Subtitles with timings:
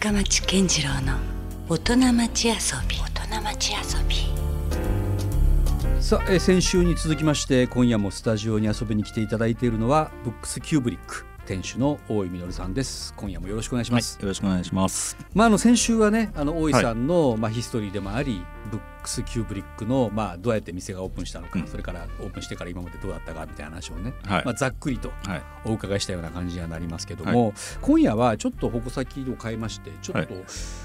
[0.00, 1.18] 深町健次郎の
[1.68, 2.54] 大人町遊
[2.88, 2.96] び。
[2.96, 4.16] 大人町遊び。
[6.02, 11.26] さあ、え先週に続きまして今夜もスタジオに遊びに来ていただいているのはブックスキューブリック。
[11.50, 13.12] 店主の大井実さんです。
[13.16, 15.16] 今夜もよろしくお願いします、よろしくお願いします。
[15.34, 18.40] まああの先週はねあの大井さんの、まあヒストリーでもあり
[18.70, 21.66] ブックスキューブリックのまあどうやって店がオープンしたのか、うん。
[21.66, 24.44] それからオープンしてから今までどうだったかみたいな話をね、はい。
[24.44, 25.42] まあざっくりとはい。
[25.64, 30.34] お伺いしたような感じにはなりますけども、今夜はちょっと矛先を変えましてちょっと、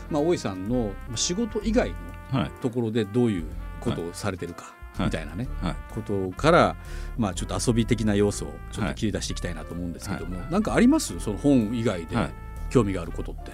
[0.10, 1.92] まあ大井さんの仕事以外
[2.32, 2.52] のはい。
[2.60, 3.46] ところでどういう
[3.82, 5.76] ことをされてるか、はいみたいなね、はい。
[5.94, 6.76] ことから、
[7.18, 11.20] まあ、ちょっと遊び的な要素をちょっと切り出していきたいなと思うんですけども、なんかあります？
[11.20, 12.30] その本以外ではい
[12.70, 13.52] 興味があることって。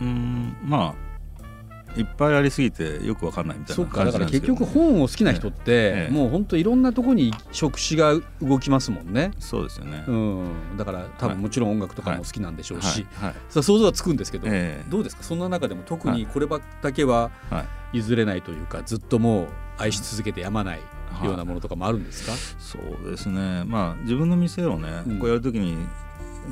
[0.00, 9.32] うーん、まあ、いっぱいありすぎてよくわかんないみたいなそっかだから結局本を好きな人って、ええもう本当いろんなところに触手が動きますもんね。
[9.38, 10.04] そうですよね。
[10.06, 13.28] うん、だから多分もちろん音楽とかも好きなんでしょうし、はい。
[13.28, 13.34] はい。
[13.50, 15.22] さあ想像はつくんですけど、ええどうですか？
[15.22, 17.96] そんな中でも特はいにこればだけははい。
[17.98, 19.48] 譲れないというかずっともう
[19.82, 20.80] 愛し続けてやまない
[21.24, 23.64] ようなものとかもあるんですか、そうですね。
[23.66, 25.18] まあ、自分の店をね、うん。
[25.18, 25.76] こうやるときに、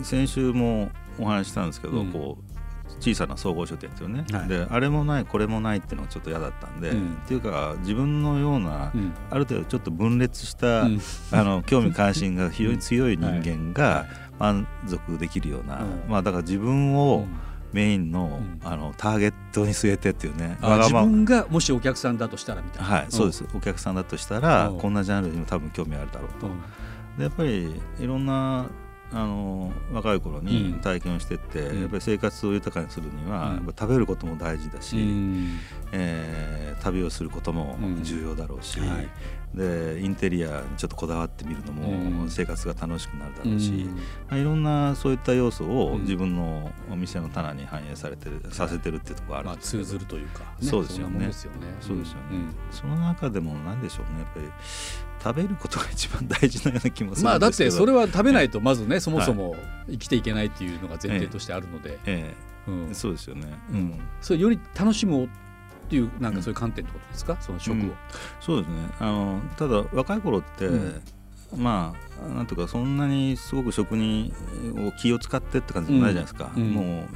[0.02, 2.12] 先週もお話ししたんですけど、うん。
[2.12, 2.50] こう。
[2.98, 4.48] 小さな総合書店ですよね、はい。
[4.48, 7.14] であれもないこれもないっていうのがちょっと嫌だったんで、うん。
[7.14, 9.12] っていうか自分のような、うん。
[9.30, 11.00] ある程度ちょっと分裂した、うん。
[11.30, 14.06] あの興味関心が非常に強い人間 はが
[14.38, 16.10] 満足できるような、うん。
[16.10, 17.28] まあだから自分うをん
[17.72, 18.60] メインの,、ん。
[18.64, 20.58] あのターゲットに据えてっていうね。
[20.60, 22.88] まま自分がもしお客さんだとしたらみたいな。
[22.88, 23.44] はい、そうです。
[23.54, 24.78] お客さんだとしたら、うん。
[24.78, 26.60] こんなジャンルにも多分興味あるだろうと、うん。
[27.18, 28.66] でやっぱりいろんな
[29.12, 30.46] あの若い頃うん。
[30.46, 31.80] に体験をしてって、うん。
[31.80, 33.54] やっぱり生活を豊かにするには、うん。
[33.56, 35.58] やっぱ食べることも大事だし、うん。
[35.92, 38.02] えー旅をすることもうん。
[38.02, 39.08] 重要だろうし、はい。
[39.54, 42.30] でインテリアにちょっとこだわってみるのもうん。
[42.30, 43.96] 生活が楽しくなるだろうし、うん。
[43.96, 44.00] ま
[44.30, 46.02] あ、いろんなそういった要素をうん。
[46.02, 49.84] 自分のお店の棚に反映されてる、させてるっていうところがあるまあんですけど。
[49.84, 51.18] 通ずるというか、そうですよね。
[51.80, 52.54] そうですよね、ん。
[52.70, 54.20] その中でも何でしょうね。
[54.20, 54.46] やっぱり
[55.22, 59.54] 食べることが一番大事なような気もするまあだってそれは食べないとまずねそもそも
[59.88, 62.34] 生きていけないっていうのが前提としてあるので、え
[62.66, 62.88] うん。
[62.90, 63.80] えそうですよね、ううん。
[63.80, 65.28] んそれより楽しむっ
[65.88, 67.74] ていうなんかそういう観点ってことですか、その食を。
[67.74, 67.92] うん。
[68.40, 68.76] そうですね。
[68.98, 71.02] あのただ若い頃って、うん。
[71.56, 71.94] ま
[72.24, 74.32] あなんていうかそんなにすごく食に
[74.76, 77.08] を気を使ってって感じじゃないじゃないですか、もう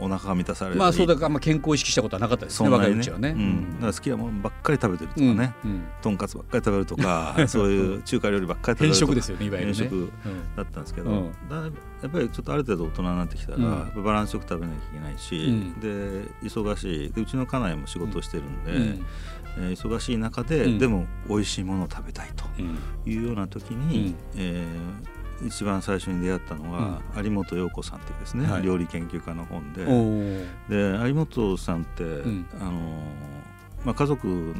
[0.00, 0.76] おお腹が満たされる。
[0.76, 2.68] まあそうだからあんま健康を意識したことはなかったですね。
[2.68, 3.30] そんなに若いうちはね。
[3.30, 9.06] うん、だから好きなものばっかり食べてるとかね、うんとんかつばっかり食べるとか そういう中華料理ばっかり食べるとか。
[9.06, 10.12] 変色ですよねいわゆる
[10.56, 11.32] だったんですけど、うん。
[11.48, 11.56] だ
[12.02, 13.58] やっぱりちょっとある程度大人になってきたら、
[14.02, 15.80] バランスよく食べなきゃいけないし、うん。
[15.80, 17.12] で忙しい。
[17.12, 18.78] でうちの家内も仕事をしてるんで、うん。
[18.80, 20.78] えー忙しい中で、うん。
[20.78, 22.78] でも美味しいものを食べたいとうん。
[23.12, 24.14] いうような時に、うん。
[24.36, 28.62] えー一番最初に出会ったのは、有本陽子さんというですね、はい。
[28.62, 29.84] 料理研究家の本で。
[30.68, 32.46] で有本さんって、ん。
[32.60, 32.74] あのー
[33.84, 34.54] まあ、家族、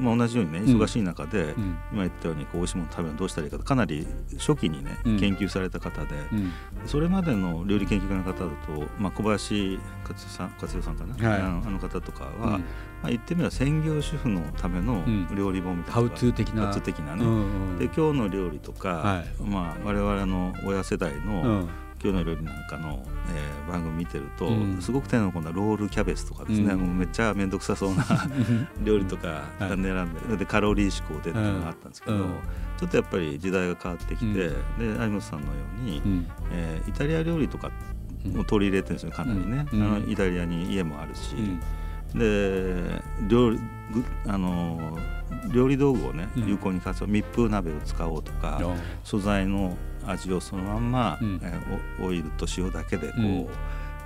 [0.00, 0.80] まあ、同じようにねうん。
[0.80, 1.76] 忙しい中で、うん。
[1.92, 4.06] 今言ったようにこう美味しいもの食べるのどうしたらいいかとかなり
[4.38, 5.18] 初期にね、うん。
[5.18, 6.52] 研究された方で、うん。
[6.86, 8.36] それまでの料理研究家の方だ
[8.66, 11.40] と、まあ、小林克代さん克代さんかな、はい。
[11.40, 12.40] あの方とかは、うん。
[12.42, 12.58] ま
[13.04, 15.28] あ、言ってみれば専業主婦のためのん。
[15.34, 16.62] 料理本みたいなハウのがトゥー的な。
[16.62, 17.78] ハウトゥー的なね、うんうん。
[17.78, 19.42] で今日の料理とか、はい。
[19.42, 21.68] まあ、我々の親世代の、うん
[22.02, 23.02] 今日の料理なんかの、
[23.34, 24.82] えー番組見てると、うん。
[24.82, 26.80] すごく手の込んだロールキャベツとかですね、うん。
[26.80, 28.04] もうめっちゃ面倒くさそうな
[28.84, 29.28] 料理とか
[29.60, 32.22] はい選んで、でカロリー志向でっていうのがあったんですけど、うん。
[32.76, 34.34] ちょっとやっぱり時代が変わってきて、うん。
[34.34, 34.52] で
[35.04, 36.26] 有本さんのように、うん。
[36.50, 37.70] えーイタリア料理とか
[38.36, 42.18] を取り入れてるんですよかなりね、うんあのイタリアに家もあるし、うん。
[42.18, 43.58] で料理
[43.92, 44.98] ぐあの
[45.52, 46.48] 料理道具をねうん。
[46.48, 48.60] 有効に活用密封鍋を使おうとか、
[49.04, 49.76] 素材の
[50.06, 51.40] 味をそのまんま、うん。
[51.42, 53.48] えーおオイルと塩だけでこう、うん。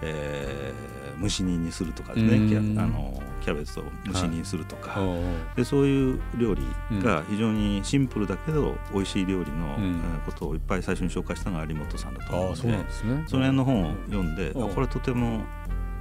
[0.03, 2.49] えー蒸し煮にするとかですね、うん。
[2.49, 6.63] キャあのキャベツを蒸し煮にするとか、おーでそういう料理
[7.03, 9.79] が非常にシンプルだけど美味しい料理の、
[10.27, 12.85] ことをいっぱい最初に紹介したのが有本さんだと思うのでね。
[13.27, 15.41] その辺の本を読んで、これとても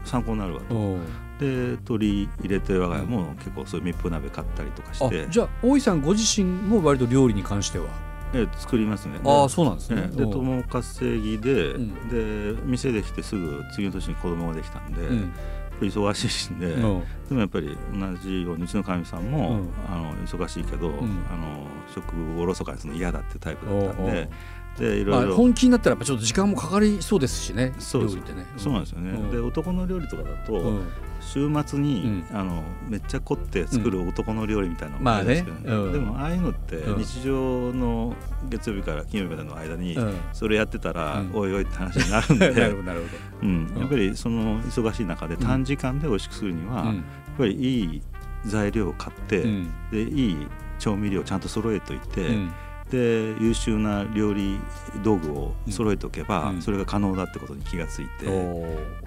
[0.03, 0.98] 参考になるわと。
[1.39, 5.25] で取り入れて我が家も結構そういう密封鍋買ったりとかして。
[5.25, 7.88] あ、じゃあ大井さんご自身も割と料理に関しては。
[8.36, 9.20] えー作りますね。
[9.24, 10.04] ああでそうなんですね。
[10.08, 12.10] ええでおー友稼ぎで、うん。
[12.56, 15.34] で店できてすぐ次の年に子供ができたんで、うん。
[15.82, 16.78] 忙しいんで、う。
[16.78, 19.70] んでもやっぱり同じようにうちのかみさんも、うん。
[19.90, 20.94] あの忙しいけど、ん。
[21.32, 24.30] あの食をおろそかにするの嫌だってタイプだったんで
[24.77, 28.45] でいろいろ、まあ、本気になったらやっぱちょっと時間もかかりそうですしね料理ってね。
[28.57, 29.31] そうなんですよね、うん。
[29.31, 30.88] で男の料理とかだと、うん。
[31.22, 32.38] 週末に、うん。
[32.38, 35.36] あのめっちゃ凝って作る男の料理みたいなのまあね。
[35.36, 35.94] るんですけどうん。
[35.94, 37.04] でもああいうのってうん。
[37.04, 38.16] 日常の
[38.50, 40.16] 月曜日から金曜日までの間にうん。
[40.33, 41.31] それやってたら、うん。
[41.33, 42.83] おいおいって話になるん なるでほど。
[42.83, 43.06] なるほ
[43.44, 47.04] うん、やっぱりその忙しい中で短時間で美味しくするには、やっん
[47.38, 48.01] ぱりいい
[48.45, 49.69] 材料を買って、うん。
[49.92, 50.48] でいい
[50.80, 52.51] 調味料をちゃんと揃えといて、うん
[52.92, 54.60] で優秀な料理
[55.04, 56.62] 道具を揃えておけば、うん。
[56.62, 58.36] それが可能だってことに気がついて、おや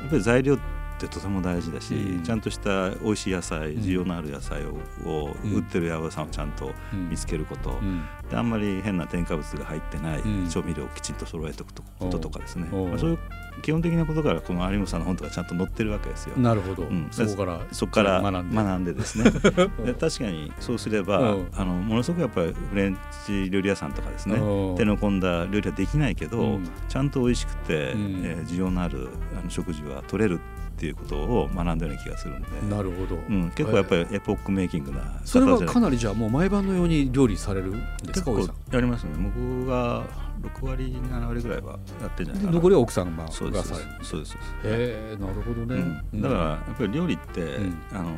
[0.03, 2.23] ーっぱり材料ってとても大事だし、うん。
[2.23, 3.83] ちゃんとした美味しい野菜うん。
[3.83, 7.11] 需要のある野菜を売ってる八百屋さんをちゃんとうん。
[7.11, 8.03] 見つけること、うん。
[8.31, 10.49] であんまり変な添加物が入ってないうん。
[10.49, 13.19] 調味料をきちんと揃えておくこととかですね、まあ、そういう
[13.63, 16.37] 基本的なことからこの有本さんの本とかちゃんと載ってるわけですよ。
[16.37, 17.09] なるほど、うん。
[17.11, 18.93] そこからそこから学んで。
[18.93, 19.31] でですね。
[19.85, 21.39] で確かにそうすればう。
[21.41, 24.37] んあのものすごくやっぱりフレンチ料理屋さんとかですね。
[24.37, 24.75] う。
[24.75, 26.69] ん手の込んだ料理はできないけど、うん。
[26.89, 28.21] ちゃんと美味しくて、うん。
[28.25, 29.09] えー需要のある
[29.39, 30.41] あの食事は取れる
[30.79, 38.75] っていうことを学んだような気がするんで、なるほど、うん、結構やっぱりエポックメイキングな方それはかなりじゃあもう毎晩のように料理されるんです結構か大井さん？
[38.75, 39.11] やりますね。
[39.19, 40.05] 僕が
[40.41, 42.53] 6割7割ぐらいはやってんじゃないかな。
[42.53, 43.69] で残りは奥さんががそうです。
[43.69, 44.05] される？
[44.05, 44.55] そうですそうです。
[44.65, 46.23] へえなるほどね、うん。
[46.23, 47.77] だからやっぱり料理って、ん。
[47.93, 48.11] あの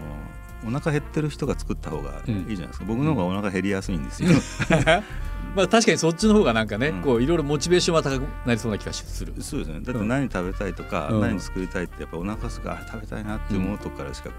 [0.67, 4.31] お腹減ってる人が作った方がいいじゃないですか、僕の方がお腹減りやすいんですよ、
[5.55, 7.03] まあ確かにそっちの方がなんかね、うん。
[7.03, 9.35] こういろいろモチベーションは高くなりそうな気がする。
[9.41, 9.81] そうですね。
[9.81, 11.21] だって何食べたいとか、うん。
[11.21, 14.35] 何作りたいってやっぱお腹すくあれ食べたいなって思うとこからしかこ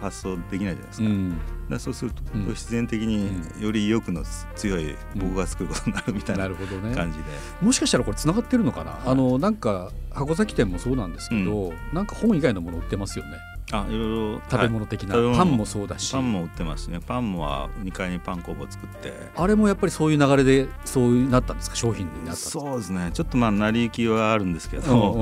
[0.00, 1.40] う発想できないじゃないですか,、うん。
[1.70, 2.46] だそうするとうん。
[2.48, 3.30] 自然的に
[3.60, 4.24] より意欲の
[4.56, 7.24] 強い僕が作ることになるみたいな感じで、
[7.60, 8.94] もしかしたらこれつながってるのかな、い。
[9.06, 13.32] あのなんか箱崎店もそうなんですけど、なんか本以外のもの売ってますよね
[13.72, 14.08] あいろい。
[14.34, 15.36] ろ食べはい物的な、食べ物。
[15.36, 16.12] パンもそうだし。
[16.12, 17.00] パンも売ってますね。
[17.00, 19.12] パンもは2階にパン工房作って。
[19.34, 21.76] あれもやっぱりそういう流れでそうなったんですか？
[21.76, 23.10] 商品になったそうですね。
[23.12, 25.12] ちょっとまあ成り行きはあるんですけうんど、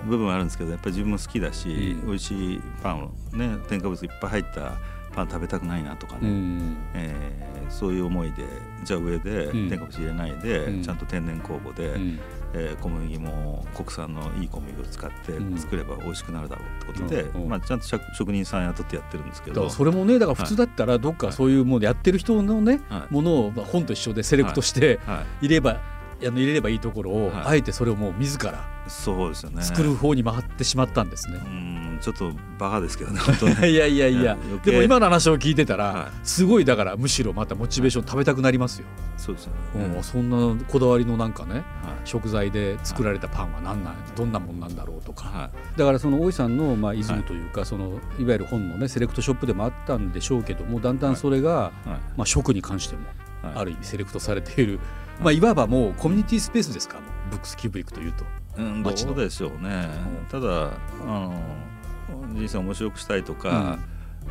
[0.08, 2.06] 部分はあるんですけどやっぱり自分も好きだし、うん。
[2.08, 4.72] 美味しいパンをね添加物いっぱい入った
[5.12, 6.76] パン食べたくないなとかね、うん。
[6.94, 8.44] えーそういう思いで
[8.82, 9.68] じゃあ上でうん。
[9.68, 10.82] 添加物入れないで、うん。
[10.82, 12.18] ちゃんと天然酵母で、うん。
[12.52, 15.56] えー小麦も国産のいい小麦を使ってうん。
[15.56, 17.42] 作れば美味しくなるだろうってことで、うん。
[17.42, 17.48] うん。
[17.48, 19.70] まあ、ちゃんと職職人さん雇ってやってるんですけど。
[19.70, 23.14] それもねだから普通だったらどっかそういうものやってる人のね、はい。
[23.14, 25.80] ものをまあ本と一緒でセレクトしてはい、入れば、
[26.26, 27.44] あの入れればいいところを、はい。
[27.46, 29.62] あえてそれをもう自らそうですよね。
[29.62, 31.40] 作る方に回ってしまったんですね。
[31.44, 33.20] うんちょっとバカですけどね
[33.68, 34.36] いやいやいや。
[34.64, 36.26] でも今の話を聞いてたら、はい。
[36.26, 38.86] すごいだからむしろまたモチベーション食べたくなりますよ、
[39.16, 41.64] そうですよね、うんそんなこだわりのなんかねはい。
[42.04, 45.78] 食材で作られたパンは何なんどんなもんなんだろうとか、はい。
[45.78, 51.88] だからその大井さんのまあイズムというか、そのいわゆる本のねセレクトショップでもあったんでしょうけどもだんだんそれが、はい。
[52.16, 53.02] まあ、食に関しても
[53.42, 53.52] はい。
[53.56, 54.80] ある意味セレクトされている、
[55.20, 56.98] まあ、いわばもうコミュニティスペースですか？
[56.98, 58.24] もうブックスキューブリックというと。
[58.56, 58.92] うん、どう？
[58.92, 59.88] でしょうね。
[60.22, 60.26] うん。
[60.28, 60.72] ただ
[61.02, 61.40] あの
[62.34, 63.78] 人生を面白くしたいとか、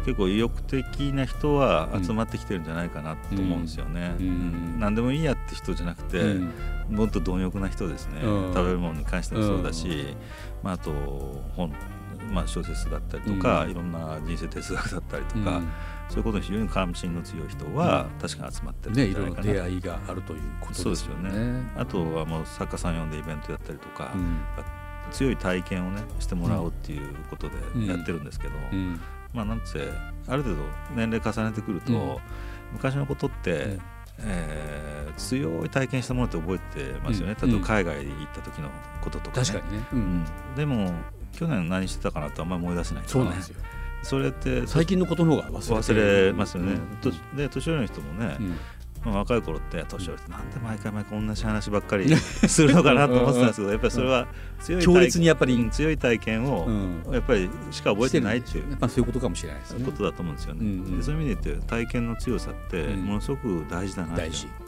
[0.06, 4.25] 結構意欲的な人は集まってきてるんじゃないかなと思うんですよね、うん。
[4.25, 4.80] うん。
[4.80, 6.95] 何でもいいやって人じゃなくて、うん。
[6.95, 8.53] もっと貪欲な人ですね、うん。
[8.53, 10.15] 食べ物に関してもそうだし、
[10.63, 10.92] まあ、あと
[11.56, 11.74] 本、
[12.31, 13.71] まあ、小説だったりとか、うん。
[13.71, 15.69] いろんな人生哲学だったりとか、うん
[16.09, 21.29] そういうことに非常に関心の強い人は確かに集まってるね、いろいろ出会いがあるということそうですよね。
[21.29, 24.39] よねあとはもう作家さん呼んでイベントやったりとか、うん。
[25.11, 29.00] 強い体験をねしてもらおうっていうことでやってるんですけど、うん。
[29.33, 29.88] まあなんせ
[30.27, 30.63] ある程度
[30.95, 32.17] 年齢重ねてくると、うん。
[32.73, 33.79] 昔のことって、うん。
[34.19, 34.89] えー
[35.19, 37.50] 強い体験したものって覚えてますよね、うん。
[37.50, 38.69] 例えば海外に行った時の
[39.01, 40.01] こととか、ね、確かにね、ううん。
[40.21, 40.25] ん、
[40.56, 40.94] でも
[41.33, 43.59] 去年何してたかなとあんまり思い出せないそうなんですよ。
[44.03, 46.79] それって最近のことの方が忘れますよね、うん。
[47.01, 48.57] とで年寄りの人もね、うん。
[49.03, 54.27] まあ若い頃って年寄りってなんで毎回毎回同じ話ばっかり するのかなと思ってたんですけどやっぱりそれは
[54.61, 55.53] 強い体強烈にやっぱり。
[55.56, 57.13] うん強い体験をうん。
[57.13, 59.85] やっぱりしか覚えてないっていうそういうことかもしれないですね。
[59.85, 60.97] ことだと思うんですよね、うんうん。
[60.97, 63.06] でそういう意味で言って体験の強さってうん。
[63.06, 64.21] ものすごく大事だなと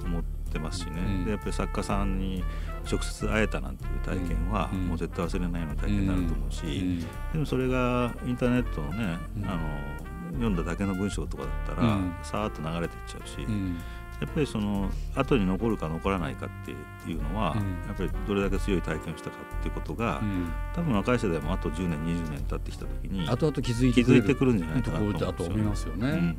[0.05, 1.25] 思ってますしね、うん。
[1.25, 2.43] でやっぱり作家さんに
[2.89, 9.45] 直接会えたなんていう体験はうんもう絶対忘れないような体験になると思うし、うんでもそれがインターネットのね、うん。
[9.45, 12.15] あの読んだだけの文章とかだったら、うん。
[12.23, 13.77] さーっと流れていっちゃうし、うん。
[14.19, 16.71] やっぱりその後に残るか残らないかって
[17.09, 17.87] いうのは、うん。
[17.87, 20.51] やっぱりどれだけ強い体験をしたかっていうことが、うん。
[20.73, 26.35] 多分若い世代もあと10年20年経ってきた時に後々気づいて気づいてくるんじゃないとかなと思いますよね。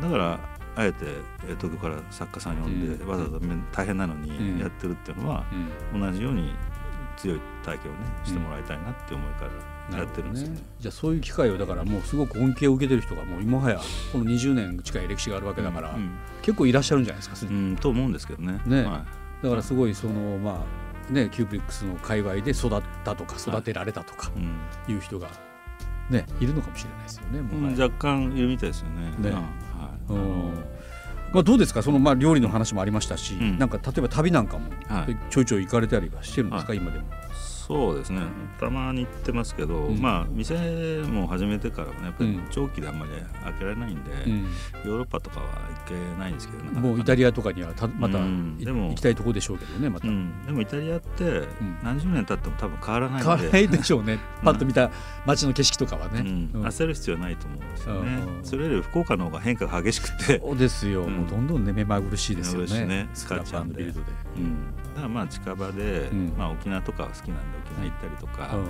[0.00, 0.40] だから
[0.74, 1.04] あえて
[1.46, 3.08] えー東京から作家さん呼んで、うん。
[3.08, 4.22] わざわざめ大変なのうん。
[4.22, 5.44] にやってるっていうのは、
[5.92, 6.00] うん。
[6.00, 6.52] 同じように
[7.16, 9.44] 強い体験をねしてもらいたいなって思いか
[9.90, 10.58] らやってるんですよね。
[10.80, 13.80] じゃあそういう機会をだからもうすごく恩恵を受けてる人がもう今はや
[14.12, 16.10] この20年近い歴史があるわけだから、うん。
[16.40, 18.60] 結構いらっしゃるんじゃないですかうんと思うんですけどね。
[18.66, 18.82] ね。
[18.84, 19.04] は
[19.42, 20.64] だからすごいそのま
[21.10, 24.94] あねキューブリックスの界隈で育ったとか育てられたとかうん。
[24.94, 25.28] いう人が
[26.10, 27.40] ねいるのかもしれないですよね。
[27.42, 29.10] もううん若干いるみたいですよね。
[29.10, 29.14] ね。
[29.18, 29.32] うん。
[29.34, 29.42] はい
[30.08, 30.64] うん。
[31.32, 31.82] まあ、どうですか？
[31.82, 33.58] そのまあ料理の話もありましたし、うん。
[33.58, 35.16] なんか例えば旅なんかもはい。
[35.30, 37.04] ちょいちょい行かれたりはしてるんですか、は今でも。
[37.66, 38.22] そうですね。
[38.58, 40.00] たまに行ってますけど、うん。
[40.00, 42.46] まあ店も始めてからはねやっぱりうん。
[42.50, 43.12] 長期であんまり
[43.44, 44.42] 開けられないんで、うん。
[44.84, 45.46] ヨーロッパとかは
[45.86, 48.58] 行けないんですけどもうイタリアとかにはたまたいうん。
[48.58, 51.42] でも行きたいところでしょうけどねまた、うん、でもイタリアって
[51.82, 54.18] 何十年経っても多分変わらない変わらないでしょうね。
[54.42, 54.90] パッと見た
[55.24, 56.20] 街の景色とかはね、
[56.52, 58.44] 焦る必要はないと思うんですよね、うん。
[58.44, 61.18] それより福岡の方が変化が激しくて、そうですよ、うん。
[61.18, 62.86] もうどんどんね目まぐるしいですよね。
[62.86, 63.08] ね。
[63.14, 64.06] スクラップビルドで。
[64.36, 66.32] うん、だからまあ近場で、うん。
[66.36, 68.62] まあ、沖縄とかは好きなんで行ったりとか、うん。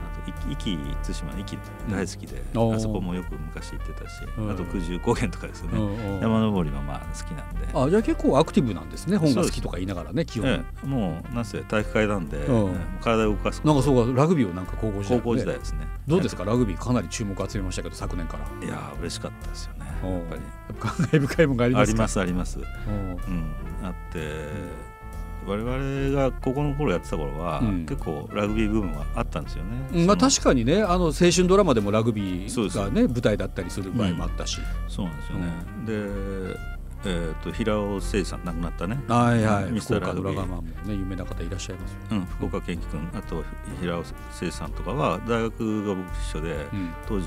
[0.00, 1.58] あと壱岐対馬壱岐
[1.90, 4.50] 大好きで、うんあそこもよく昔行ってたし、うん。
[4.50, 7.68] あと九十高原とかですよね、うんうん山登りもまあ好きなんで。
[7.74, 12.46] あじゃあ結構アクティブなんですね本が好きとか言いながらね基本、ええもうなんせ体育会なんで、
[13.00, 15.86] 体を動かすなんかそうかラグビーをなんか高校時代、高校時代ですね。
[16.06, 18.66] どうですかラグビーかなり注目集めましたけど昨年から。
[18.66, 20.40] いやー嬉しかったですよねうんやっぱり
[20.78, 21.92] 感慨深いものがありますか？
[21.92, 22.64] ありますあります、うん。
[22.64, 24.48] うん、あって、
[25.48, 27.86] 我々が高校の頃やってた頃は、うん。
[27.86, 30.06] 結構ラグビーブームはあったんですよね。
[30.06, 35.46] まあ確かにねあの青春ドラマでもラグビーがね舞台だったりする場合もあったし、そうなんですよね。
[35.86, 36.58] で、
[37.04, 39.00] えー、と平尾誠さん亡くなったね。
[39.08, 39.70] はいはい。
[39.70, 40.34] ミスターラグビー。
[40.34, 43.44] ラガーマンもね有名な方いらっしゃいますよ、うん、福岡健貴君あと
[43.80, 46.94] 平尾誠さんとかは大学が僕一緒で、うん。
[47.06, 47.26] 当時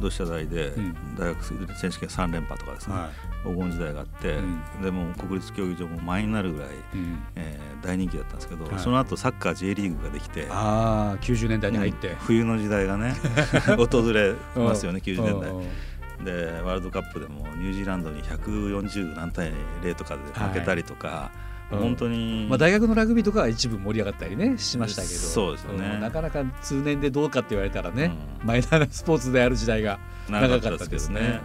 [0.00, 0.94] 同志社大でうん。
[1.16, 3.10] 大学選手権3連覇とかですね、は
[3.44, 4.82] 黄金時代があって、うん。
[4.82, 8.78] でも国立競技場も満員になるぐらい、いうん、えー大人気だったんですけど、はい。
[8.78, 12.16] その後サッカー J リーグができてああ90年代に入って、うん。
[12.16, 13.14] 冬の時代がね
[13.76, 15.50] 訪れますよね90年代。
[15.50, 16.24] うん。
[16.24, 25.14] でワールドカップでもニュージーランドに140何対0とかで負けたりとか、うん本当に、まあ、大学のラグビーとかは一部盛り上がったりねしましたけど。
[25.14, 25.98] そうですよね。
[25.98, 26.00] ん。
[26.00, 28.12] なかなか通年でどうかって言われたらね、
[28.42, 28.46] うん。
[28.46, 29.98] マイナーなスポーツである時代が
[30.28, 31.40] 長かったですすね、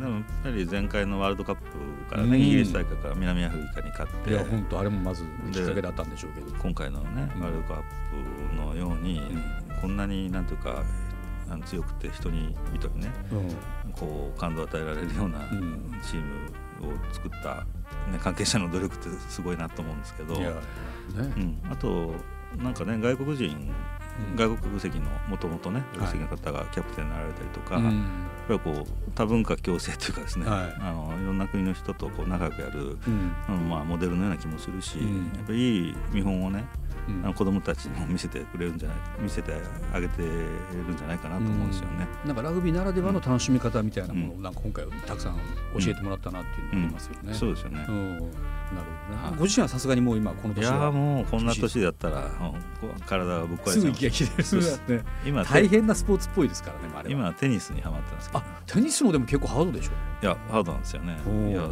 [0.00, 2.40] でもやっぱり前回のワールドカップからね、うん。
[2.40, 4.30] イギリス大会から南アフリカに勝って。
[4.30, 6.56] いや本当あれもまずきっかけだったんでしょうけど。
[6.56, 7.42] 今回のねうん。
[7.42, 7.82] ワールドカッ
[8.50, 9.20] プのように、
[9.80, 10.82] こんなになんていうか
[11.48, 13.36] あの強くて人に人にねう
[13.88, 13.92] ん。
[13.92, 16.00] こう感動を与えられるようなうん。
[16.02, 16.20] チー
[16.80, 17.66] ムを作った、
[18.10, 20.52] ね、関係者の努力ってすごいなと思うんですけど、ね。
[21.16, 22.14] うん、あと
[22.56, 23.72] なんかね外国人、
[24.30, 24.36] うん。
[24.36, 27.84] 外国籍のもともとね国籍の方がキャプテンになられたりとか、うん。
[27.84, 27.90] や
[28.56, 30.76] っぱりこう多文化共生というかですね、はい。
[30.80, 33.32] あのいろんな国の人とこう仲良くやる、うん。
[33.48, 35.32] うんまあ、モデルのような気もするし、うん。
[35.36, 36.89] やっぱりいい見本をねうん
[37.22, 39.52] あの子供たちにも見せてくれるんじゃない見せて
[39.92, 42.08] あげてるんじゃないかなと思うんですよね。
[42.24, 45.36] なんかラグビーならではの楽しみ方みたいなものをうなんか今回たくさん
[45.78, 47.34] 教えてもらったなっていうのがありますよね。
[47.34, 48.18] そうですよね、うん。
[48.18, 48.28] なる
[49.24, 52.30] ほどご自身はさすがにもう今このいや年はーもうこんな年だったら、
[53.06, 57.32] 体がぶっ壊れすぐ息が切れるそうですね今大変なスポーツっぽいですからね今は。
[57.34, 58.38] テニスにハマってますけど。
[58.40, 59.90] あテニスもでも結構ハードでしょ？
[60.22, 61.16] いやハードなんですよね。
[61.50, 61.68] いや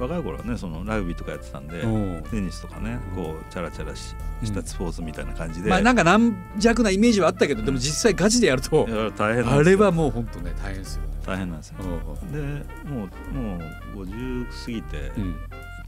[0.00, 1.88] 若い頃はねそのラグビーとかやってたんでう。
[1.88, 11.02] んテニスとかねこうチャラチャラししたスポーツみたいな感じで、まあなんか軟弱なイメージはあったけどでも実際ガチでやると大変あれはもう本当ね大変ですよ。
[11.02, 11.08] ね。
[11.26, 11.76] 大変なんですよ。
[12.32, 12.38] で
[12.88, 13.58] もうも
[14.02, 15.36] う50過ぎてうん。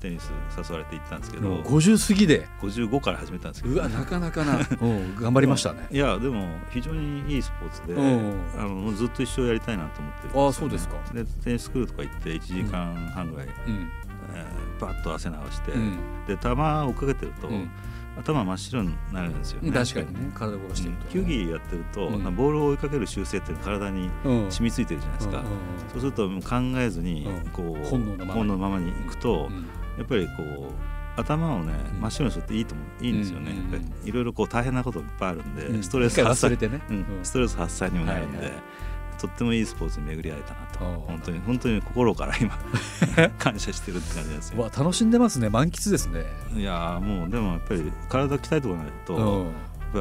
[0.03, 2.49] テニス誘われて行ったんですけど、うん50過ぎで。
[2.61, 3.77] 55から始めたんですけど。
[3.77, 4.59] うわなかなかな。
[4.83, 5.87] うん頑張りましたね。
[5.93, 8.35] いやでも非常にいいスポーツで、うん。
[8.59, 10.97] あのずっと一生やりたいなと思ってるね、あそうですか。
[11.15, 13.89] でテニススクールとか行って1時間半ぐらい、うん
[14.35, 15.97] えーバッと汗流して、うん。
[16.27, 17.71] で球を追っかけてると、うん。
[18.19, 19.71] 頭真っ白になるんですよね。
[19.71, 20.33] 確かにね。
[20.35, 22.37] 体殺してると球技やってると、うん。
[22.37, 25.45] ボールを追いかける習性っていうのが体にうん染みついてるじゃないですか、
[25.93, 27.51] そうすると考えずにうん。
[27.51, 28.89] こう、本能のままに。
[28.91, 29.67] いくと、うん。
[29.99, 33.53] やっぱりこう頭をねうん真っ白にするっていいと思ういいんですよね、
[34.05, 35.83] いろいろこう大変なこといっぱいあるんで、うん。
[35.83, 36.51] ストレス発散。
[36.51, 36.59] ね。
[37.23, 38.55] ストレス発散にもなるんで、はいはい
[39.23, 41.01] とってもいいスポーツに巡り合えたなと。
[41.07, 42.59] 本当に本当に心から今
[43.39, 44.61] 感謝してるって感じですよ。
[44.61, 45.49] わ楽しんでますね。
[45.49, 46.25] 満喫ですね。
[46.55, 49.47] いやーもうでもやっぱり体鍛えておかないと、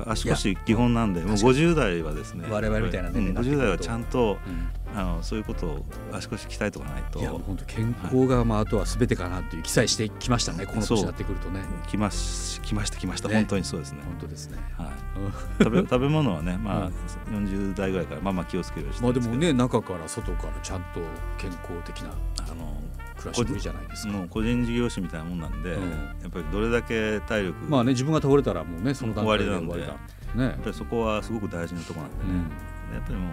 [0.07, 1.57] 足腰基本なんでもう確かに。
[1.59, 4.81] 50代はですね我々みたいな年齢になってくると50代はちゃんとうん。
[4.93, 7.19] あのそういうことを足腰鍛えておかないと。
[7.19, 11.61] いや本当健康がまああとは全てかなっていう記載してきましたねこの年になってくるとね。
[11.87, 13.35] 来まし来ました来ました、ね。
[13.35, 14.57] 本当にそうですね、本当ですね。
[14.77, 14.87] はい、
[15.19, 15.31] う ん
[15.63, 16.91] 食べ食べ物はねまあ、
[17.29, 17.45] うん。
[17.45, 20.99] 40代ぐらいからまあまあ気をつけるようにしてまあでもね中から外からちゃんと
[21.37, 22.80] 健康的なあの
[23.21, 24.13] 暮らしぶりじゃないですか。
[24.29, 25.89] 個人事業主みたいなもんなんで、うん。
[26.21, 29.97] やっぱりどれだけ体力、まあね自分が倒れたらもうねその段階で終わりだ
[30.35, 30.43] ね。
[30.43, 32.49] やっぱりそこはすごく大事なところなんでね、
[32.89, 32.95] うん。
[32.95, 33.31] やっぱりもう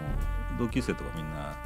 [0.59, 1.57] 同級生とかみんな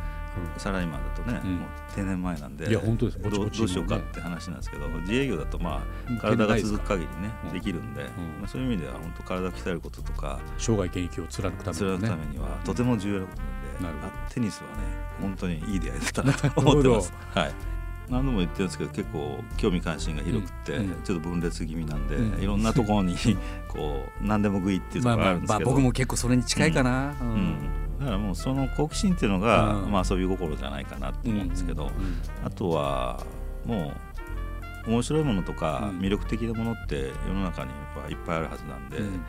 [0.57, 1.57] サラリーマンだとね、うん。
[1.57, 3.19] もう定年前なんでいや本当です。
[3.19, 6.17] どどうしようかって話なんですけど自営業だとまうん。
[6.17, 7.53] あ体が続く限りねうん。
[7.53, 8.07] できるんで、ん。
[8.07, 8.13] ま
[8.45, 14.25] あ、そういう意味では本当体を鍛えることとか生涯現役を貫くためねくためにはとても重要なことなんで、なるほど。
[14.27, 17.13] あテニスはね本当にいい出会いだったなと思ってます。
[17.35, 17.53] はい
[18.13, 22.43] 何度も言ってるんですけど結構興味関心が広くて、ちょっと分裂気味なんで、うん。
[22.43, 23.17] いろんなところに
[23.69, 27.59] こう何でも食いっていうところがあるんですけど、僕も結構それに近いかな、ううん。
[27.99, 29.91] だからもうその好奇心っていうのが、うん。
[29.91, 31.91] まあ、遊び心じゃないかなと思うんですけど、
[32.45, 33.25] あとは
[33.65, 33.93] も
[34.87, 36.01] う面白いものとかうん。
[36.01, 39.23] 魅力的なものって世の中にはいっぱいあるはずなんで、うん。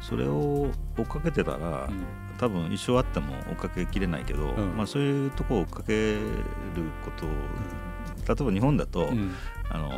[0.00, 2.04] それを追っかけてたら、うん。
[2.38, 4.76] 多分一生あっても追っかけきれないけど、ん。
[4.76, 6.20] まあ、そういうとこを追っかける
[7.04, 7.28] ことを
[8.26, 9.34] 例えば日本だと、うん。
[9.70, 9.88] あの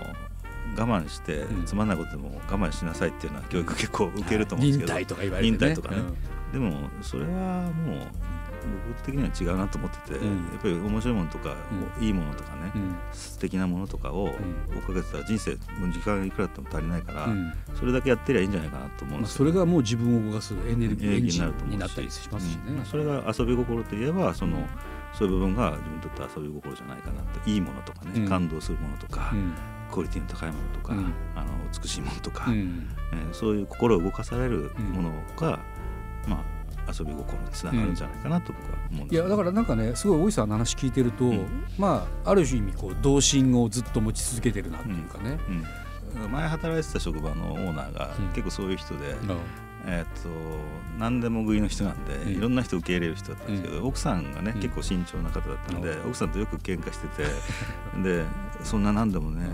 [0.76, 1.64] 我慢してうん。
[1.64, 5.56] つまんないことでも我慢しなさいっていうような教育結構受けると思うんですけど、忍耐とか言われてね。
[5.58, 6.02] 忍耐とかね。
[6.52, 7.98] でもそれはもう
[8.88, 10.26] 僕的には違うなと思ってて、うん。
[10.26, 11.54] やっぱり面白いものとか、
[12.00, 12.80] いいものとかね、うん。
[12.82, 17.52] うん素敵なものとかを追っかけてたら人生もう時間がいくらあっても足りないから、うん。
[17.78, 22.84] それだけやってりゃいいんじゃないかなと思うんまあ、ですよ、それがもう自分を動かすエネルギーにになったりしますしね、うん。
[22.86, 24.66] それが遊び心といえばその
[25.18, 28.28] そういう部分が自分にとって遊び心じゃないかなっていいものとかね、うん。
[28.28, 29.54] 感動するものとか、うん。
[29.90, 31.12] クオリティの高いものとか、うん。
[31.36, 32.88] あの美しいものとか、うん。
[33.12, 35.58] えーそういう心を動かされるものが、
[36.26, 36.44] ま
[36.86, 41.46] あ遊び心につながるんじゃないかなと僕は思うんですよいやだからなんかねすごい大石さんの話聞いてると、うん。
[41.78, 45.38] まあある意味こう童心をずっと持ち続けてるなっていうかね、
[46.18, 48.26] うん、前働いてた職場のオーナーがうん。
[48.28, 49.38] 結構そういう人で、うん
[49.86, 50.28] えーっと
[50.98, 52.32] 何でも食いの人なんで、うん。
[52.32, 54.60] いろんな人受け入れる人だったんですけど、奥さんがね、うん。
[54.60, 56.08] 結構慎重な方だったんで、うん。
[56.08, 57.24] 奥さんとよく喧嘩してて
[58.02, 58.24] で
[58.62, 59.46] そんな何でもね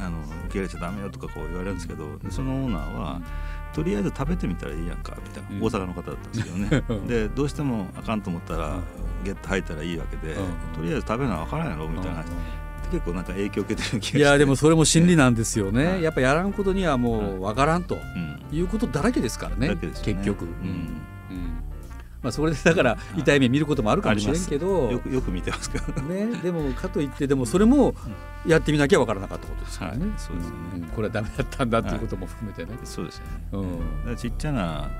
[0.00, 3.20] あの受け入れちゃダメよとかこう言われるんですけどでそのオーナーは、
[3.72, 5.62] とりあえず食べてみたらいいやんかみたいな、うん。
[5.62, 6.84] 大阪の方だったんですけどね。
[6.88, 7.06] うん。
[7.06, 8.82] でどうしてもあかんと思ったら、うん
[9.22, 10.74] ゲット吐いたらいいわけで、うん。
[10.74, 12.26] とりあえず食べるのは分からんやろみたいな話、
[12.92, 16.02] 結構なんか影響を受けてる気がいやでもそれも真理なんですよね、はい。
[16.02, 18.56] やっぱやらんことにはもうわからんとうん。
[18.56, 19.76] いうことだらけですからねね。
[19.80, 20.50] 結局、うん。
[21.30, 21.62] うん。
[22.22, 26.02] まあ、それでだから痛い目見ることもあるかもしれんけど、よくよく見てますけど。
[26.02, 27.94] ね、でもかといってでもそれも
[28.46, 30.18] やってみなきゃわからなかったことですからね、はい。
[30.18, 33.78] そうですよねこれはダメだったんだっていうことも含めてね、そうですよね、うん。
[33.78, 34.90] だからちっちゃな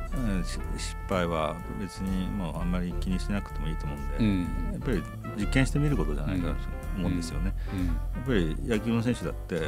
[0.77, 4.41] 失敗は別にもうあんまり気にしなくてもいいと思うんで、うん。
[4.73, 5.03] やっぱり
[5.37, 6.59] 実験してみることじゃないかなと
[6.97, 7.87] 思うんですよね、うん。
[7.87, 9.61] やっぱり野球の選手だって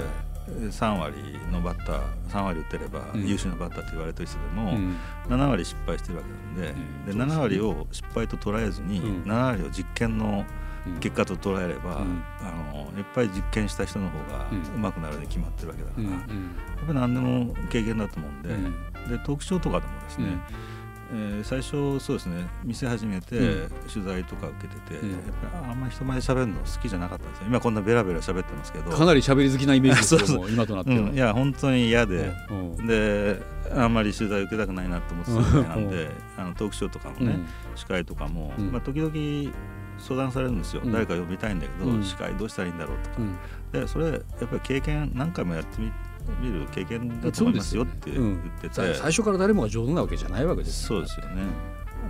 [0.47, 1.15] 3割
[1.51, 3.27] のバッター3割打ってればうん。
[3.27, 4.97] 優秀なバッターって言われてる人でも、うん。
[5.29, 7.19] 7割失敗してるわけなんで,、うん。
[7.19, 9.23] で7割を失敗と捉えずに、うん。
[9.23, 10.45] 7割を実験の
[10.87, 11.01] うん。
[11.01, 12.23] 結果と捉えれば、うん。
[12.41, 14.83] あのやっぱり実験した人の方がうん。
[14.83, 16.19] 上手くなるに決まってるわけだから、うんや
[16.83, 18.73] っぱり何でも経験だと思うんで,、うん。
[19.09, 20.39] でトークショーとかでもですね、
[21.15, 23.71] えー最初そうですね店始めてうん。
[23.93, 25.13] 取材とか受けてて、うん。
[25.13, 27.47] やっぱりあんまり人前で喋るの好きじゃなかったんですよ。
[27.47, 28.91] 今こんなベラベラ喋ってますけど。
[28.91, 32.87] かなり喋り好きなイメージです 今となっては、うん、いや本当に嫌で、うん。
[32.87, 33.41] で
[33.73, 37.47] あんまり取材受けたくないなと思ってたみたいなんで、あのトークショーとかもね、うん。
[37.77, 38.73] 司会とかも、うん。
[38.73, 39.55] まあ、時々
[39.99, 40.93] 相談されるんですよ、うん。
[40.93, 42.03] 誰か呼びたいんだけど、うん。
[42.03, 43.37] 司会どうしたらいいんだろうとか、うん。
[43.73, 45.93] でそれやっぱり経験何回もやってみ
[46.41, 51.43] 見る経験だと思いますよって言ってて、さ最初から誰もが上手なわけじゃないわけですそうですよね。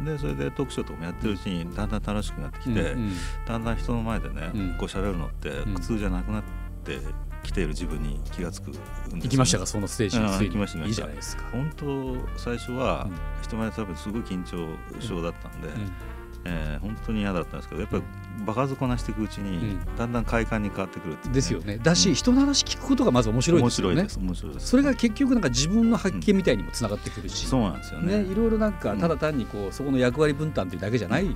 [0.05, 3.13] でそれでトークショーとかもやってるうちにだんだん楽しくなってきて、うんうん
[3.47, 4.77] だんだん人の前でね、うん。
[4.79, 5.75] こう喋るのってん。
[5.75, 6.43] 苦痛じゃなくなっ
[6.85, 6.99] て
[7.43, 8.79] きている自分に気がつくね。
[9.15, 10.25] 行きましたかそのステージに。
[10.27, 11.45] 行きましたにいいじゃないですか。
[11.53, 13.43] 本当最初はうん。
[13.43, 15.93] 人前で多分すごい緊張症だったんで、うん
[16.45, 18.03] えー本当に嫌だったんですけどやっぱり
[18.45, 19.61] 場数こなしていくうちに、う
[19.93, 19.97] ん。
[19.97, 21.19] だんだん快感に変わってくるね。
[21.33, 21.79] ですよね。
[21.79, 22.15] だし、うん。
[22.15, 24.07] 人の話聞くことがまず面白いですよね。
[24.19, 28.23] 面白いそれが結局なんか自分の発見みたいにもつながってくるし、そうなんですよね。
[28.23, 28.99] ね、いろいろなんかうん。
[28.99, 31.35] ただ単にこうそこの役割分担というだけじゃない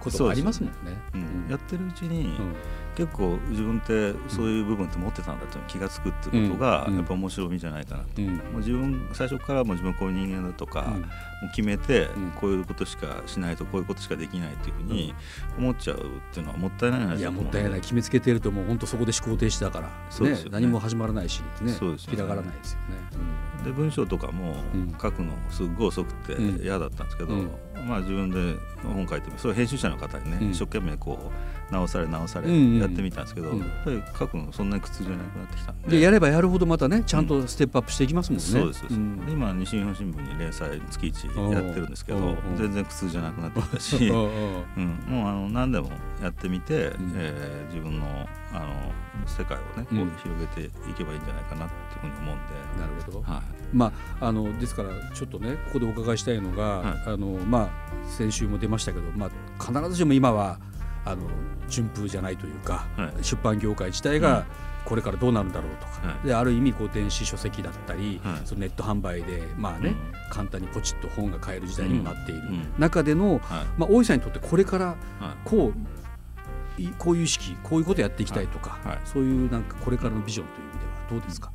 [0.00, 0.76] こともありますもんね。
[1.14, 1.50] うん。
[1.50, 2.54] やってるうちに、うん
[2.96, 6.96] 結構自分ってそういう部分って持ってたんだって気が付くっていうことが、うん。
[6.96, 8.28] やっぱ面白みじゃないかなと、うん。
[8.28, 11.02] もう自分最初からもう自分はこういう人間だとか、うん。
[11.02, 12.30] もう決めてうん。
[12.32, 15.14] こういうことしかしないとこういうことしかできないっていうふうに
[15.58, 16.00] 思っちゃうっ
[16.32, 17.80] ていうのはもったいない話いやもったいない。
[17.80, 20.50] 決めつけてるともう本当そこで思考停止だから、ねそうですよね。
[20.52, 22.16] 何も始まらないし、ねそうですよね。
[22.16, 23.64] 広がらないですよね。
[23.64, 24.96] で文章とかもうん。
[25.00, 26.62] 書くのすっごい遅くてうん。
[26.62, 27.50] 嫌だったんですけど、うん。
[27.86, 30.50] まあ自分で本書いてみそう編集者の方にね、うん。
[30.50, 31.32] 一生懸命こう
[31.70, 33.58] 直され直されうんうんやってみたんですけど、うん。
[33.58, 38.44] やっぱり書くのそんなに苦痛じゃなくなってきたんででやればやるほどまたねちゃんとステップアップしていきますもんね。
[38.44, 39.00] そうです、そうです。
[39.28, 44.16] 今西日本新聞に連載月1やってるんですけど全然苦痛じゃなくなってきたし、うん。
[44.16, 44.28] うん。
[44.76, 45.90] うん、もうあの何でも
[46.22, 47.12] やってみて、ん。
[47.14, 48.92] えー自分のあの
[49.26, 53.22] 世界をねこううん広げていけばいいんじゃないかなっていうふうに思うんで、なるほど。
[53.22, 53.42] はい。
[53.72, 57.02] まあ、あのですからちょっとねここでお伺いしたいのが、はい。
[57.06, 57.68] あのまあ、
[58.08, 60.58] 先週も出ましたけど、まあ、必ずしも今は
[61.06, 61.22] あの
[61.68, 63.24] 順風じゃないというか、はい。
[63.24, 64.44] 出版業界自体が
[64.84, 66.26] これからどうなるんだろうとか、はい。
[66.26, 68.40] である意味こう電子書籍だったり、はい。
[68.44, 69.96] そのネット販売でまあね、うん。
[70.30, 72.72] 簡単にポチッと本が買える時代にもなっている、うん。
[72.78, 73.40] 中での、はい。
[73.78, 74.96] まあ、大井さんにとってこれからはい。
[75.44, 81.50] こういこういう意識こういうことやっていきたいとか、そういうなんかこれからのビジョンという意味ではどうですか、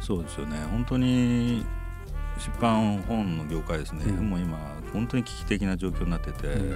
[0.00, 0.58] そうですよね。
[0.70, 1.64] 本当に
[2.38, 4.28] 出版本の業界ですね、うん。
[4.28, 4.58] もう今
[4.92, 6.70] 本当に危機的な状況になってて、うん。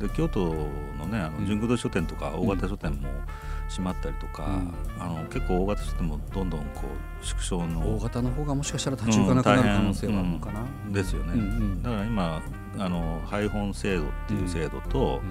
[0.00, 0.46] で京都
[0.98, 1.40] のねあうん。
[1.42, 3.08] の純駆動書店とか大型書店も
[3.68, 4.48] 閉まったりとか、う
[4.98, 5.02] ん。
[5.02, 6.82] あの結構大型書店もどんどんこ
[7.22, 10.92] う縮小の大型の方がもしかしたら立ち行かなくなる可能性はあるのかな、うん。
[10.92, 12.42] ですよね、うんうんだから今
[12.76, 15.22] あの配本制度っていう制度と、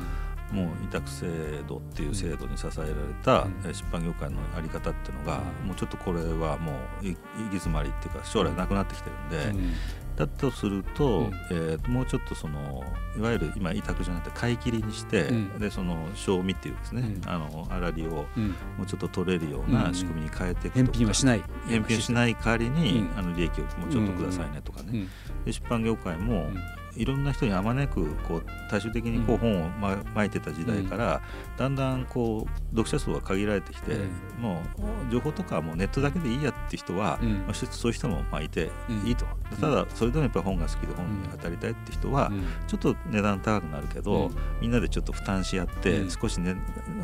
[0.51, 1.25] もう委託制
[1.67, 5.67] 度っていう制度に支えられた、出版業界のあり方っていうのが、うん。
[5.67, 7.17] もうちょっとこれはもうい行き
[7.55, 9.73] 詰まりっていうか将来なくなってきてるんで、うん
[10.15, 11.31] だとすると,、うん。
[11.51, 12.83] えーもうちょっとその
[13.17, 15.59] いわゆる今委託じゃなくて買い切りにして、うん。
[15.59, 17.29] でその賞味っていうですね、うん。
[17.29, 18.49] あの粗利をうん。
[18.49, 19.93] もうちょっと取れるようなん。
[19.95, 21.43] 仕組みに変えていくと返か、品はしない。
[21.67, 23.17] 返品しない代わりに、うん。
[23.17, 25.09] あの利益をもうちょっとくださいねとかね、うん。
[25.45, 26.57] で出版業界も、うん
[26.95, 31.21] いろんな人にあまねくこう大衆的にこう本をままいてた時代から、
[31.57, 33.97] だんだんこう読者数が限られてきて、う
[34.39, 34.43] ん。
[34.43, 34.61] も
[35.09, 37.33] う情報とかはもうネットだけでいいやって人は、うん。
[37.39, 39.07] まあ、しそういう人もまあいてうん。
[39.07, 39.25] いいと、
[39.59, 42.43] ただそれでもやっぱり本が好きで本に当たりたいって人は、うん。
[42.67, 44.35] ちょっと値段高くなるけど、うん。
[44.61, 46.09] みんなでちょっと負担し合って、うん。
[46.09, 46.55] 少し、ね、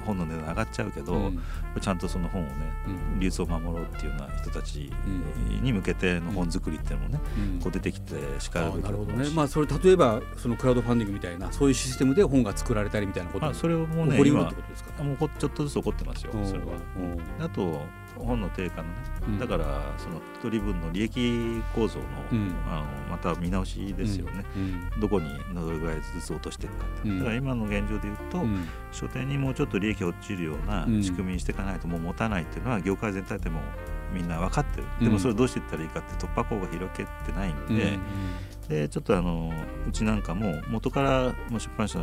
[0.05, 1.39] 本の値段上がっちゃうけど、うん。
[1.79, 2.51] ちゃんとその本をね
[3.13, 3.19] うん。
[3.19, 4.91] 流通を守ろうっていうような人たち
[5.61, 7.19] に向けての本作りっていうのもね、
[7.55, 7.59] うん。
[7.59, 9.29] こう出てきてしかるべきだと思うし。
[9.29, 9.35] ね。
[9.35, 15.03] まあそれ例えばそのクラウドファンディングみたいなそういうシステムで本が作られたりみたいなことまあ、それをもうね起こりうるっ今てことですか？
[15.03, 16.65] もうこちょっとずつ起こってますようんそれは。
[16.97, 17.43] うん。
[17.43, 17.81] あと
[18.15, 18.95] 本の定価のね、
[19.27, 19.39] うん。
[19.39, 22.53] だからその一人分の利益構造の,、うん。
[22.67, 24.99] あのまた見直しですよね、うん。
[24.99, 28.67] どこにどれぐらいずつ落としていくかっだから今の現状で言うと、うん。
[28.91, 31.03] 書店にもうちょっと利益落ちるようなうん。
[31.03, 33.61] 仕組みにしていかないともう持たないっていうのは業界全体でも
[34.13, 35.05] みんな分かってる、うん。
[35.05, 37.99] でもそれどうしていったらいいかって突破口が広げてないんで、
[38.69, 39.51] でちょっとあの
[39.87, 41.99] うちなんかも元から出版社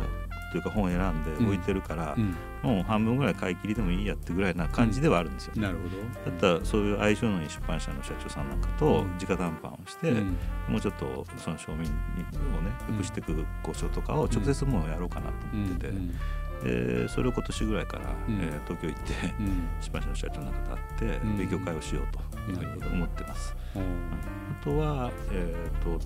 [0.51, 2.35] というか本を選んで置いてるから、うん。
[2.63, 6.31] もう半分ぐらい買い切りでもいいやってぐらいな感じではあるんですよ、なるほど。
[6.31, 9.17] だったらそういう相性のいい出版社の社長さんなんかとうん。
[9.17, 10.37] 直談判をして、うん。
[10.67, 18.35] もうちょっとその庶民をね良くしていく交渉とかを直接もうやろうかなと思ってて、それを今年ぐらいから、うん。
[18.41, 19.67] えー東京行ってうん。
[19.79, 21.37] 出版社の社長なんかと会ってうん。
[21.37, 23.55] 勉強会をしようというふうに思ってます。
[23.75, 23.81] うん。
[23.81, 26.03] あとは、えーと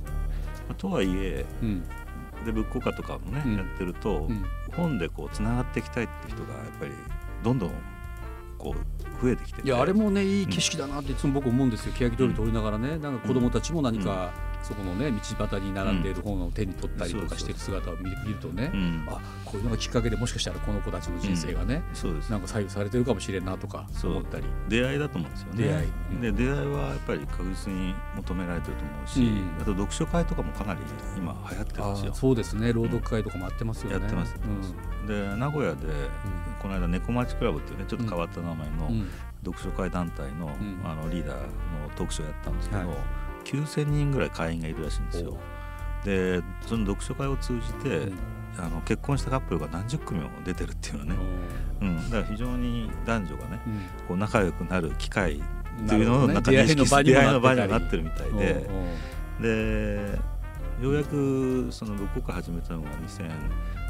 [0.72, 1.84] まあとはいえうん。
[2.46, 3.56] でブックオカとかもね、うん。
[3.58, 4.44] やってると、うん。
[4.76, 6.92] 本でこうつながっていきたいって人がやっぱり
[7.44, 7.72] どんどん
[8.58, 9.68] こう増えてきてて。
[9.68, 11.94] いやあれもねいい景色だなっていつも僕思うんですよ。
[11.94, 12.98] 欅通り通りながらね。
[12.98, 14.32] なんか子供たちも何か
[14.64, 19.06] そこのね道端に並んでいる本を手に取ったりとかしてる姿を見るとねうん。
[19.10, 22.30] あこういうのがきっかけでもしかしたらこの子たちの人生がねそうです。
[22.30, 24.12] なんか左右されてるかもしれんなとかそう。
[24.12, 24.44] 思ったり。
[24.70, 25.64] 出会いだと思うんですよね。
[25.64, 25.88] 出会い。
[26.12, 29.62] うんで出会いはやっぱり確実に求められてると思うし、うん。
[29.62, 30.80] あと読書会とかもかなり
[31.18, 32.12] 今流行ってるんあですよ。
[32.12, 32.74] ーそうですね。
[32.74, 34.00] 朗読会とかもやってますよね。
[34.00, 34.36] やってます、
[35.08, 35.88] で名古屋で、
[36.62, 38.92] この間猫町クラブっていうねちょっと変わった名前の
[39.44, 40.82] 読書会団体の,、ん。
[40.86, 41.44] あのリーダーの
[41.96, 42.98] トークショーやったんですけど、はい
[43.46, 45.38] 9,000人ぐらい会員がいるらしいんですよ。
[46.04, 48.20] でその読書会を通じて、うん。
[48.58, 51.16] あの結婚したカップルが何十組も出てるっていうのはね、
[51.82, 53.74] うん、だから非常に男女がねうん。
[54.08, 55.42] こう仲良くなる機会っ
[55.88, 57.72] ていうのをなんか出会いの場にも出会いの場になってたり。
[57.72, 58.70] はなってるみたいで。
[59.42, 60.20] で
[60.82, 62.90] ようやくそのブックオカ始めたのが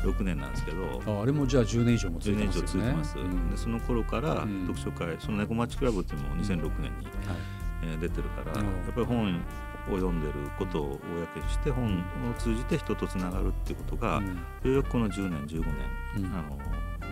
[0.05, 1.01] 2006年なんですけど。
[1.07, 2.89] ああれもじゃあ10年以上も続10年以いてますよね。
[2.89, 3.49] 上続いてます、うん。
[3.49, 4.67] でその頃からうん。
[4.67, 8.67] 読書会、その猫町クラブっていうのも2006年に、はいえー出てるから、うん。
[8.67, 9.35] やっぱり本
[9.89, 10.99] を読んでることを
[11.35, 14.27] 公にして本を通じて人とつながるっていうことが、うん。
[14.27, 14.33] よ
[14.65, 15.73] うやくこの10年15年、
[16.17, 16.25] うん。
[16.37, 16.57] あの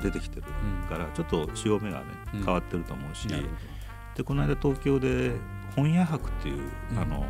[0.01, 0.43] 出てきてる
[0.81, 0.87] うん。
[0.87, 2.43] からちょっと潮目がね、うん。
[2.43, 5.31] 変わってると思うしでこの間東京で
[5.75, 6.99] 本屋博っていう、うん。
[6.99, 7.25] あの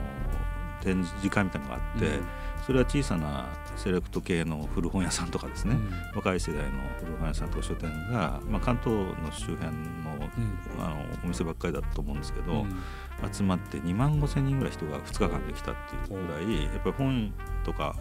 [0.82, 2.26] 展示時間みたいなのがあって、うん
[2.70, 5.92] それは小さなセレクト系の古本屋さんとかですね、うん。
[6.18, 10.30] 若い世代の古本屋さんとか書店が、まあ、関東の周辺の,、
[10.78, 10.86] うん。
[10.86, 13.34] あのお店ばっかりだと思うんですけど、うん。
[13.34, 15.76] 集まって2万5千人ぐらい人が2日間で来たっ
[16.08, 17.34] ていうぐらいやっぱり本
[17.66, 17.96] とか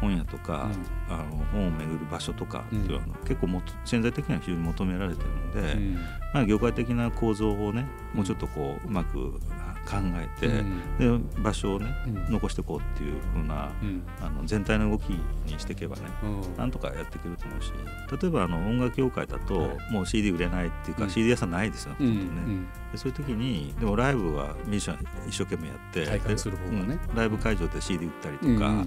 [0.00, 0.70] 本屋とか、
[1.10, 5.94] あの本を巡る場所とかっていうのは、結構も潜在的には非常に求められてるので、うん。
[6.32, 9.38] まあ、業界的な構造をねもうちょっとこううまく
[9.86, 11.28] 考えて、うん。
[11.28, 12.32] で場所をね、うん。
[12.32, 14.02] 残していこうっていう風な、うん。
[14.20, 16.56] あの全体の動きにしていけばねうん。
[16.56, 17.72] なんとかやっていけると思うし
[18.20, 19.92] 例えばあの音楽業界だと、はい。
[19.92, 21.10] もう CD 売れないっていうか、うん。
[21.10, 22.66] CD 屋さんないですよほうん。
[22.92, 26.98] でそういう時にでもライブはミュージシャン一生懸命やって体感する方がね。
[27.14, 28.84] ライブ会場で CD 売ったりとか、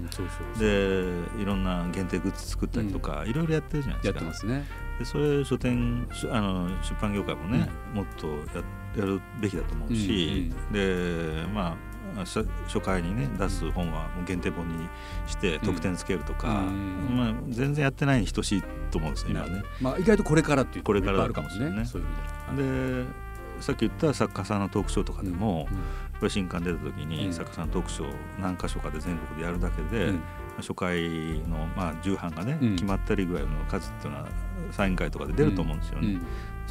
[0.58, 1.04] で
[1.40, 4.20] いろんな限定グッズ作ったりとか、いろいろやってるじゃないでやすか。
[4.20, 4.66] ってますね。
[4.98, 8.62] でそれ書店しあの出版業界もね、もっとや
[8.96, 10.89] やるべきだと思うし、で
[11.54, 11.76] ま
[12.16, 14.88] あ初初回にね出す本は限定本に
[15.26, 17.16] して特典つけるとか、うん。
[17.16, 19.62] まあ、全然やってないに等しいと思うんですよ今ね。
[19.80, 23.04] まあ意外とこれからっていうこれからあるかもしれないねそういう意味では。
[23.04, 25.68] でさっき言った作家さんのトークショーとかでも、
[26.22, 26.30] うん。
[26.30, 27.32] 新刊出た時に、うん。
[27.32, 30.22] 作家さんのトークショー何箇所かで全国でやるだけで、うん。
[30.58, 32.72] 初回の、まあ、重版がね、うん。
[32.72, 34.28] 決まったりぐらいの数っていうのは
[34.72, 36.20] サイン会とかで出ると思うんですよね。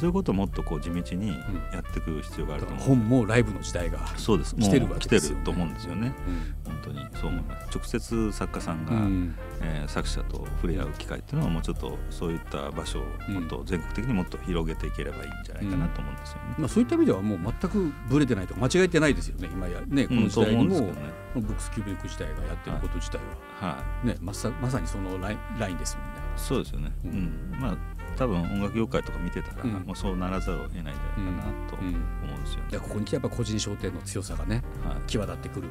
[0.00, 2.78] そういうことをもっとこう地道にやっていく必要があると思う。
[2.78, 4.56] だから本もライブの時代がそうです。
[4.56, 6.12] 来てるわけですよね来てると思うんですよね。
[6.26, 7.76] うん本当にそう思います。
[7.76, 16.54] 直接作家さんが、うんえー作者と触れ合う機会っていうのはもうちょっとそういった場所をもっと全国的にもっと広げていければいいんじゃないかなと思うんですよね。
[16.58, 23.18] まあ、そういった意味ではもう全くブレてないとか間違えてないですよね今やねこの時代にも、うんそう思うんですブックスキュービック自体がやってること自体
[23.60, 24.06] は、はい。
[24.06, 26.20] ねまさまさにそのラインラインですもんね。
[26.36, 26.92] そうですよね。
[27.04, 27.56] ううんん。
[27.60, 27.76] まあ
[28.16, 29.72] 多分音楽業界とか見てたら、うん。
[29.86, 32.66] もうそうならざるを得ないんじゃないかなと思うんですよね。
[32.70, 35.10] でここに来てやっぱ個人商店の強さがねはい。
[35.10, 35.68] 際立ってくる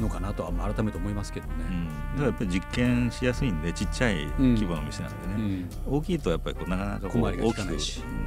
[0.00, 1.52] のかなとはまあ改めて思いますけどね。
[1.68, 5.96] うん、だからやっぱり実験しやすいんでちっちゃい規模の店なんでね、うん。
[5.96, 7.76] 大きいとやっぱりこうなかなかこう大きく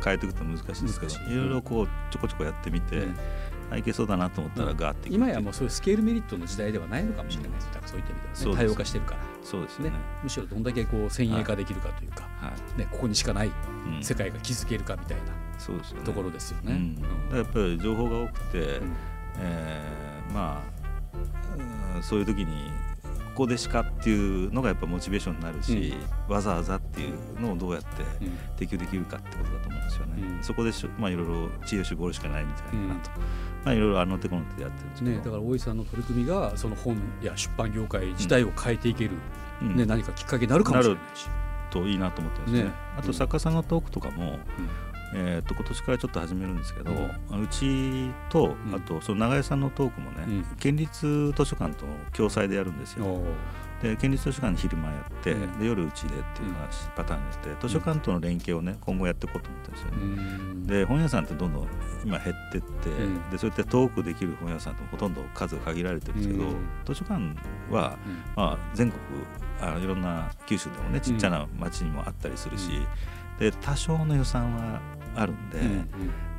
[0.03, 3.07] 変えていくと難しいですけどいいろいろこうちょこちょこやってみて、
[3.77, 9.91] いけそうだなと思ったらガーって今やもうそういうスケールメリットの時代ではないのかもしれないですだからそういった意味では、ね、多様化してるから、ねそうですよね。、
[10.23, 12.79] むしろどんだけこう先鋭化できるかというか、はい。
[12.79, 13.51] ね、ここにしかない
[13.85, 14.03] うん。
[14.03, 15.23] 世界が築けるかみたいな
[15.59, 16.03] そうですよね。
[16.03, 16.73] ところですよね。
[16.73, 18.95] うん、だからやっぱり情報が多くて、うん。
[19.37, 22.71] えーまあ、うんそういう時に
[23.35, 25.93] ここでしかっていうのがやっぱモチベーションになるし、
[26.27, 28.37] わざわざっていうのをどうやってうん。
[28.55, 30.23] 提供できるかってことだと思うんですよね。
[30.37, 30.43] うん。
[30.43, 33.11] そこでしょ、まあ、いろいろ知恵を絞るしかないんじゃないかなと、
[33.65, 39.11] まあ、いろいろあの手この手でやってるんですね、だから大井さんの取り組みがその本や出版業界自体を変えていける、
[39.61, 39.75] うん。
[39.75, 41.27] ね、何かきっかけになるかもしれないし。
[41.71, 42.69] といいなと思ってるんですね。
[42.69, 42.75] ね。
[42.97, 44.39] あと作家さんのトークとかも、
[45.13, 47.41] えー、と今年からちょっと始めるんですけど、うん。
[47.43, 48.75] うちと、うん。
[48.75, 50.45] あとその長江さんのトークもね、うん。
[50.57, 53.21] 県立図書館と共催でやるんですよ。
[53.81, 55.59] で県立図書館に昼間やって、うん。
[55.59, 59.97] で夜うちでっていう話、パターンにして図書館との連携をね今後やっていこうと思ってるんですよね。
[59.97, 60.67] うん。
[60.67, 61.67] で本屋さんってどんどん
[62.03, 63.29] 今減ってって、うん。
[63.29, 66.55] でそういったトークできる本屋さんってほとんど数が限られてるんですけど、うん。
[66.85, 67.21] 図書館
[67.69, 67.97] は、
[68.35, 69.01] まあ、全国
[69.61, 72.69] あいろんな九州でもねちっちゃな町にもあったりするし、
[73.39, 74.81] で多少の予算は
[75.15, 75.89] あるんで,、うん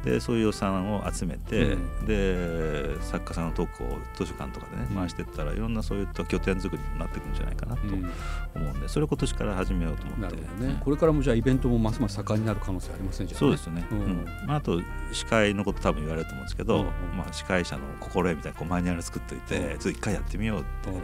[0.07, 2.07] でそういう予算を集めて、うん。
[2.07, 4.97] で作家さんのトークを図書館とかでねうん。
[4.97, 10.37] 回していったらいろんなそういった拠点作りにもなっていくんじゃないかなと思うんでそれを今年から始めようと思って。
[10.37, 14.25] ね、これからもじゃあイベントもますます盛んになる可能性ありませんじゃあ、そうですよね、うん。
[14.49, 14.81] あ、あと
[15.13, 16.85] 司会のこと多分言われると思うんですけど、うん。
[17.17, 19.69] まあ、司会者の心得みたいなこうマニュアル作っといて、うん。
[19.71, 21.03] ちょっと一回やってみようってうん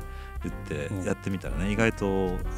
[0.48, 1.04] 言ってうん。
[1.04, 2.06] やってみたらね意外と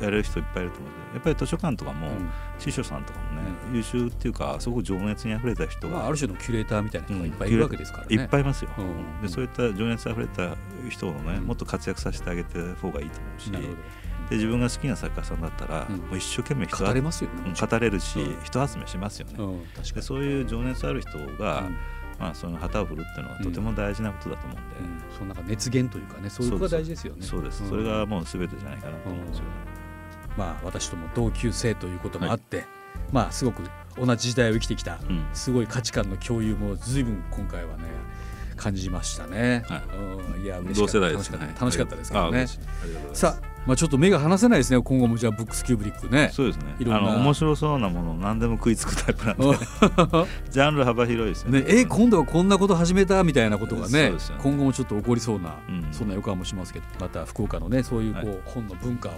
[0.01, 1.15] やれる人いっぱいいると思うんで。
[1.15, 2.31] やっぱり図書館とかも、うん。
[2.59, 8.15] 司書さんとかもね、優秀っていうかすごく情熱にあふれた人が、まあ、ある種のキュレーターみたいな人がいっぱいいるわけですからね。
[8.15, 9.23] いっぱいいますよ、うん。
[9.23, 10.57] でそういった情熱あふれた
[10.89, 11.45] 人をね、うん。
[11.45, 13.51] もっと活躍させてあげてる方がいいと思うし。
[14.31, 15.97] で自分が好きな作家さんだったら、うん。
[15.99, 17.43] もう一生懸命人ど語れますよね。
[17.47, 18.43] うん語れるし、うん。
[18.43, 19.93] 人集めしますよね、うん、確かに。
[19.93, 21.77] でそういう情熱ある人が、うん
[22.19, 25.17] まあ、その旗を振るっていうのはとても大事なことだと思うんで、うん。
[25.17, 27.23] そのなんか熱源というかね、そういうのが大事ですよね。
[27.23, 27.69] そうです、ん。
[27.69, 29.51] それがもう全てじゃないかなと思うんですよね、
[30.37, 32.65] まあ私とも同級生ということもあって、
[33.13, 33.63] まあすごく
[33.97, 35.27] 同じ時代を生きてきた、うん。
[35.33, 37.85] すごい価値観の共有も随分今回はね
[38.57, 39.65] 感じましたね。
[39.69, 39.83] はい。
[39.97, 40.93] うん、いや嬉し同かった。
[40.93, 41.55] 世代ですね。
[41.61, 41.97] 楽しかった。
[41.97, 42.45] ですけどね。
[42.45, 42.49] い。
[43.13, 44.81] さあ、まあちょっと目が離せないですね。
[44.83, 46.31] 今後もじゃあブックスキューブリックね。
[46.33, 46.75] そうですね。
[46.79, 47.11] いろんな。
[47.11, 49.45] あの面白そうなものを何でも食いつくタイプなんで。
[50.51, 51.61] ジャンル幅広いですよね。
[51.61, 54.17] ね、え今度はこんなこと始めたみたいなことがねね。
[54.43, 55.87] 今後もちょっと起こりそうな、うん。
[55.93, 56.85] そんな予感もしますけど。
[57.01, 58.39] また福岡のねそういうこう、はい。
[58.47, 59.13] 本の文化を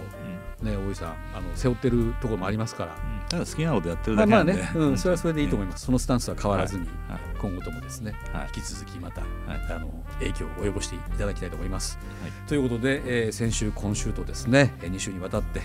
[0.61, 0.69] うん。
[0.69, 7.19] ね大井さんあの背負ってるところもありますから、うんただ好きなことやってるまあまあだけなんで、ね、うん、それはそれでいいと思います、そのスタンスは変わらずに、はい。
[7.39, 8.47] 今後ともですね、はい。
[8.55, 9.29] 引き続きまた、はい。
[9.69, 11.99] あの影響を及ぼしていただきたいと思います。
[12.21, 12.31] はい。
[12.47, 15.61] ということで、えー先週今週とですね2週にわたって、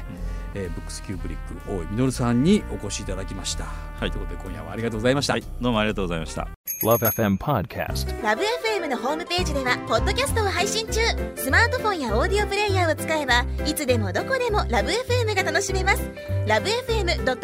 [0.55, 3.65] えーブックスキューブリック大井実さんにお越しいただきました。
[3.65, 4.11] はい。
[4.11, 5.35] ということで今夜はありがとうございました。
[5.35, 6.49] はい、どうもありがとうございました。
[6.83, 8.23] Love FM Podcast.
[8.23, 11.01] ラブ f m のホームページではポッドキャストを配信中。
[11.37, 16.11] スマートフォンやオーディオプレイヤーを使えばいつでもどこでもラブ f m が楽しめます。
[16.49, 16.61] ラ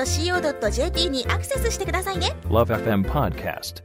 [0.08, 3.82] ブ FM.co.jp にアクセスしてくださいね Love FM Podcast.